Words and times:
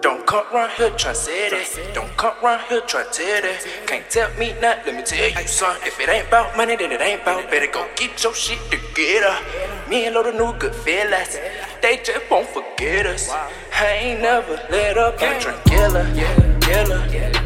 Don't 0.00 0.26
come 0.26 0.44
round 0.52 0.72
here 0.72 0.90
try 0.90 1.12
say 1.12 1.50
that. 1.50 1.94
Don't 1.94 2.16
come 2.16 2.34
round 2.42 2.62
here 2.68 2.80
try 2.82 3.02
tell 3.10 3.42
that. 3.42 3.66
Can't 3.86 4.08
tell 4.08 4.32
me 4.38 4.52
not, 4.60 4.86
let 4.86 4.94
me 4.94 5.02
tell 5.02 5.42
you, 5.42 5.48
son. 5.48 5.76
If 5.84 5.98
it 5.98 6.08
ain't 6.08 6.28
about 6.28 6.56
money, 6.56 6.76
then 6.76 6.92
it 6.92 7.00
ain't 7.00 7.22
about. 7.22 7.50
Better 7.50 7.66
go 7.72 7.88
get 7.96 8.22
your 8.22 8.34
shit 8.34 8.60
together. 8.70 9.36
Me 9.88 10.06
and 10.06 10.14
Lord 10.14 10.32
new 10.36 10.52
good 10.58 10.74
fellas. 10.74 11.36
They 11.82 11.96
just 11.96 12.30
won't 12.30 12.46
forget 12.46 13.06
us. 13.06 13.28
I 13.28 13.98
ain't 14.00 14.22
never 14.22 14.54
let 14.70 14.98
up. 14.98 15.20
I 15.20 15.38
drink 15.40 15.64
killer, 15.64 16.04
killer, 16.14 17.08
killer, 17.08 17.41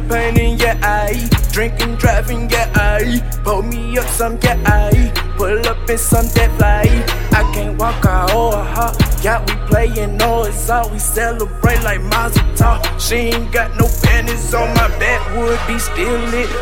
my 0.00 0.08
pain 0.08 0.38
in 0.38 0.58
your 0.58 0.74
eye. 0.82 1.28
Drinking, 1.52 1.94
driving, 1.96 2.50
yeah, 2.50 2.68
I. 2.74 3.22
Pull 3.44 3.62
me 3.62 3.96
up 3.96 4.06
some, 4.08 4.38
yeah, 4.42 4.58
I. 4.66 4.90
Pull 5.36 5.66
up 5.66 5.88
in 5.88 5.98
some 5.98 6.26
that 6.34 6.50
fly. 6.58 6.86
I 7.30 7.42
can't 7.54 7.78
walk 7.78 8.04
out, 8.04 8.30
oh, 8.32 8.50
ha. 8.50 8.90
Yeah, 9.22 9.38
we 9.46 9.54
playin', 9.68 10.16
no, 10.16 10.42
oh, 10.42 10.44
it's 10.44 10.68
all 10.68 10.90
we 10.90 10.98
celebrate 10.98 11.82
like 11.82 12.02
Mazel 12.02 12.42
Tov. 12.58 12.82
She 12.98 13.30
ain't 13.32 13.52
got 13.52 13.70
no 13.78 13.86
panties 14.02 14.52
on 14.52 14.68
my 14.74 14.88
backwood, 14.98 15.58
be 15.68 15.78
still. 15.78 16.18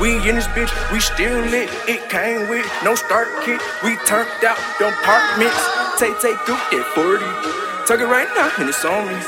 We 0.00 0.16
in 0.28 0.36
this 0.36 0.46
bitch, 0.54 0.72
we 0.92 1.00
still 1.00 1.40
lit. 1.50 1.68
It 1.88 2.08
came 2.08 2.48
with 2.48 2.66
no 2.84 2.94
start 2.94 3.28
kit. 3.44 3.60
We 3.82 3.96
turned 4.06 4.30
out 4.46 4.58
them 4.78 4.92
apartments. 4.94 5.60
Take, 5.98 6.14
take 6.20 6.38
through 6.46 6.62
that 6.70 6.86
40. 6.94 7.56
Tuck 7.86 8.00
it 8.00 8.06
right 8.06 8.28
now, 8.34 8.50
and 8.58 8.68
it's 8.68 8.84
on 8.84 9.06
me. 9.08 9.18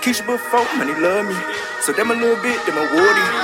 Keisha 0.00 0.26
before, 0.26 0.66
money 0.76 0.94
love 1.00 1.26
me. 1.26 1.36
So 1.82 1.92
them 1.92 2.10
a 2.10 2.14
little 2.14 2.40
bit, 2.42 2.64
them 2.66 2.78
a 2.78 2.86
woody. 2.94 3.41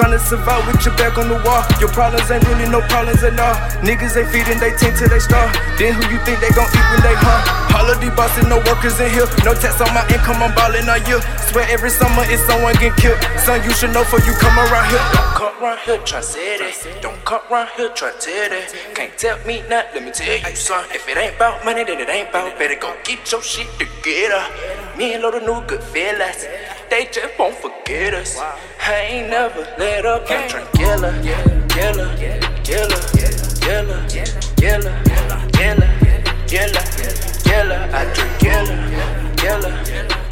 Tryna 0.00 0.16
survive 0.16 0.64
with 0.64 0.80
your 0.80 0.96
back 0.96 1.18
on 1.20 1.28
the 1.28 1.36
wall. 1.44 1.60
Your 1.76 1.92
problems 1.92 2.24
ain't 2.32 2.40
really 2.48 2.64
no 2.72 2.80
problems 2.88 3.20
at 3.20 3.36
all. 3.36 3.52
Niggas 3.84 4.16
ain't 4.16 4.32
feeding 4.32 4.56
they 4.56 4.72
team 4.80 4.96
till 4.96 5.12
they 5.12 5.20
starve. 5.20 5.52
Then 5.76 5.92
who 5.92 6.00
you 6.08 6.16
think 6.24 6.40
they 6.40 6.48
gon' 6.56 6.72
eat 6.72 6.86
when 6.88 7.04
they 7.04 7.12
hung? 7.20 7.44
Holiday 7.68 8.08
bosses, 8.16 8.48
no 8.48 8.64
workers 8.64 8.96
in 8.96 9.12
here. 9.12 9.28
No 9.44 9.52
tax 9.52 9.76
on 9.76 9.92
my 9.92 10.00
income, 10.08 10.40
I'm 10.40 10.56
ballin' 10.56 10.88
all 10.88 10.96
year. 11.04 11.20
Swear 11.52 11.68
every 11.68 11.92
summer 11.92 12.24
it's 12.32 12.40
someone 12.48 12.72
get 12.80 12.96
killed. 12.96 13.20
Son, 13.44 13.60
you 13.60 13.76
should 13.76 13.92
know 13.92 14.00
for 14.08 14.16
you 14.24 14.32
come 14.40 14.56
around 14.56 14.88
here. 14.88 15.04
Don't 15.12 15.36
come 15.36 15.56
around 15.60 15.78
here, 15.84 16.00
try 16.08 16.24
say 16.24 16.56
that. 16.56 16.72
Don't 17.04 17.20
come 17.28 17.44
around 17.52 17.68
here, 17.76 17.92
try 17.92 18.08
tell 18.16 18.48
that. 18.56 18.72
Can't 18.96 19.12
tell 19.20 19.36
me 19.44 19.60
not, 19.68 19.92
let 19.92 20.00
me 20.00 20.16
tell 20.16 20.32
you, 20.32 20.56
son. 20.56 20.80
If 20.96 21.04
it 21.12 21.20
ain't 21.20 21.36
about 21.36 21.60
money, 21.60 21.84
then 21.84 22.00
it 22.00 22.08
ain't 22.08 22.32
about. 22.32 22.56
Better 22.56 22.80
go 22.80 22.96
get 23.04 23.28
your 23.28 23.44
shit 23.44 23.68
together. 23.76 24.48
Me 24.96 25.12
and 25.12 25.20
Lord 25.20 25.44
new 25.44 25.60
good 25.68 25.84
fellas. 25.92 26.48
They 26.90 27.04
just 27.04 27.38
won't 27.38 27.54
forget 27.54 28.14
us. 28.14 28.36
I 28.36 28.94
ain't 29.08 29.30
never 29.30 29.60
let 29.78 30.04
up. 30.04 30.28
I 30.28 30.48
drink 30.48 30.72
killer, 30.72 31.12
killer, 31.22 31.68
killer, 31.68 32.16
killer, 32.64 32.98
killer, 33.60 34.06
killer, 34.08 34.98
killer, 36.48 36.82
killer. 37.46 37.78
I 37.94 38.12
drink 38.12 38.38
killer, 38.40 38.74
killer, 39.38 39.84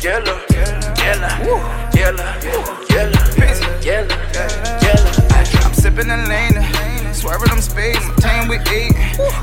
killer, 0.03 0.39
killer, 0.42 0.42
killer, 1.95 2.34
killer, 2.89 3.81
killer, 3.81 3.81
killer. 3.81 5.14
I 5.31 5.45
drink. 5.47 5.64
I'm 5.64 5.75
sipping 5.75 6.11
and 6.11 6.27
leaning, 6.29 7.14
swerving 7.14 7.51
them 7.51 7.61
speeds, 7.61 8.05
my 8.05 8.14
time 8.17 8.48
we 8.48 8.56
eat. 8.75 8.92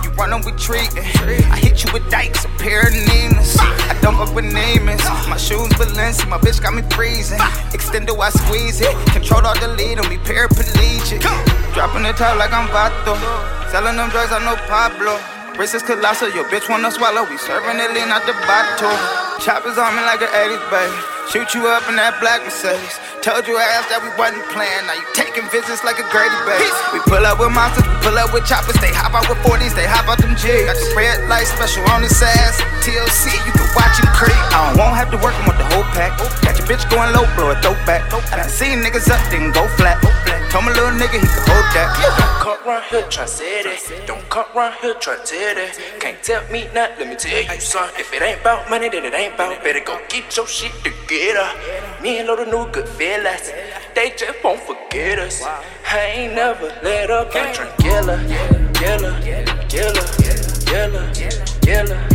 You 0.03 0.11
running, 0.11 0.43
we 0.45 0.51
treating. 0.59 0.99
I 0.99 1.57
hit 1.57 1.81
you 1.85 1.93
with 1.93 2.09
dikes, 2.11 2.43
a 2.43 2.49
pair 2.59 2.81
of 2.81 2.93
Nemas. 2.93 3.57
I 3.57 3.97
dump 4.01 4.19
up 4.19 4.33
with 4.35 4.45
Nemas. 4.45 5.01
My 5.29 5.37
shoes 5.37 5.71
Balenci, 6.05 6.29
my 6.29 6.37
bitch 6.37 6.61
got 6.61 6.73
me 6.73 6.83
freezing. 6.93 7.39
Extendo, 7.73 8.13
I 8.21 8.29
squeeze 8.29 8.79
it. 8.79 8.93
Control 9.09 9.45
all 9.45 9.57
the 9.57 9.69
lead 9.69 9.97
on 9.97 10.07
me, 10.07 10.17
paraplegic. 10.17 11.21
Dropping 11.73 12.03
the 12.03 12.13
top 12.13 12.37
like 12.37 12.53
I'm 12.53 12.67
Vato. 12.69 13.17
Selling 13.71 13.97
them 13.97 14.09
drugs, 14.09 14.31
I 14.31 14.37
know 14.45 14.55
Pablo. 14.69 15.17
Wrist 15.57 15.73
is 15.73 15.81
colossal, 15.81 16.29
your 16.35 16.43
bitch 16.51 16.69
wanna 16.69 16.91
swallow. 16.91 17.23
We 17.25 17.37
serving 17.37 17.79
it 17.79 17.89
lean 17.95 18.11
out 18.11 18.27
the 18.27 18.35
bottle. 18.45 18.91
Choppers 19.39 19.79
on 19.79 19.95
me 19.95 20.01
like 20.03 20.21
an 20.21 20.27
80s 20.27 20.61
baby. 20.67 21.15
Shoot 21.31 21.55
you 21.55 21.65
up 21.71 21.87
in 21.89 21.95
that 21.95 22.19
black 22.19 22.43
Mercedes. 22.43 22.99
Told 23.23 23.47
you 23.47 23.55
ass 23.55 23.87
that 23.87 24.03
we 24.03 24.11
wasn't 24.19 24.43
playing. 24.51 24.83
Now 24.85 24.99
you 24.99 25.07
taking 25.15 25.47
visits 25.47 25.81
like 25.81 25.95
a 25.95 26.05
Grady 26.11 26.35
baby. 26.43 26.67
We 26.91 26.99
pull 27.07 27.23
up 27.23 27.39
with 27.39 27.55
monsters, 27.55 27.87
we 27.87 27.95
pull 28.03 28.19
up 28.19 28.35
with 28.35 28.43
choppers. 28.43 28.75
They 28.83 28.91
hop 28.91 29.15
out 29.15 29.31
with 29.31 29.39
40s, 29.47 29.71
they 29.73 29.87
hop 29.87 30.11
out 30.11 30.19
them 30.19 30.35
G's. 30.35 30.67
Got 30.67 30.75
the 30.75 30.91
red 30.91 31.23
light 31.31 31.47
special 31.47 31.87
on 31.87 32.03
his 32.03 32.19
ass. 32.19 32.59
TLC, 32.83 33.31
you 33.47 33.55
can 33.55 33.63
watch 33.71 33.95
him 33.95 34.11
creep. 34.11 34.35
I 34.51 34.75
don't 34.75 34.75
won't 34.75 34.99
have 34.99 35.07
to 35.15 35.17
work 35.23 35.31
him 35.39 35.47
with 35.47 35.54
the 35.54 35.54
whole 35.54 35.54
pack. 35.95 36.11
Got 36.43 36.59
your 36.59 36.67
bitch 36.67 36.83
going 36.91 37.11
low, 37.15 37.25
blow 37.35 37.51
a 37.51 37.55
throw 37.63 37.73
back. 37.87 38.03
I 38.11 38.37
done 38.37 38.49
seen 38.49 38.83
niggas 38.83 39.09
up, 39.09 39.23
then 39.31 39.51
go 39.51 39.65
flat. 39.79 39.97
Told 40.51 40.65
my 40.65 40.71
little 40.71 40.91
nigga 40.91 41.19
he 41.19 41.27
could 41.27 41.47
hold 41.47 41.67
that. 41.75 41.87
Don't 42.19 42.39
come 42.43 42.67
round 42.67 42.83
here 42.91 43.07
try 43.09 43.25
say 43.25 43.63
that. 43.63 44.07
Don't 44.07 44.29
come 44.29 44.45
round 44.55 44.75
here 44.81 44.93
try 44.95 45.15
tell 45.23 45.55
that. 45.55 45.79
Can't 45.99 46.21
tell 46.21 46.43
me 46.51 46.67
not, 46.73 46.91
let 46.99 47.07
me 47.07 47.15
tell 47.15 47.41
you, 47.41 47.61
son. 47.61 47.89
If 47.97 48.13
it 48.13 48.21
ain't 48.21 48.41
about 48.41 48.69
money, 48.69 48.89
then 48.89 49.05
it 49.05 49.13
ain't 49.13 49.33
about. 49.33 49.63
Better 49.63 49.83
go 49.83 49.99
get 50.09 50.35
your 50.35 50.47
shit 50.47 50.71
together. 50.83 51.49
Me 52.01 52.19
and 52.19 52.27
Lord 52.27 52.47
new 52.47 52.67
good 52.71 52.87
fellas. 52.87 53.51
They 53.95 54.11
just 54.11 54.43
won't 54.43 54.59
forget 54.59 55.19
us. 55.19 55.41
I 55.43 55.99
ain't 56.15 56.35
never 56.35 56.67
let 56.83 57.09
up. 57.09 57.31
I 57.33 57.51
drink 57.53 57.71
killer, 57.79 58.19
killer, 58.73 59.15
killer, 59.23 59.55
killer, 59.67 60.07
killer, 60.65 61.11
killer, 61.63 62.14